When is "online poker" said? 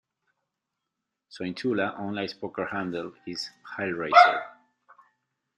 1.99-2.65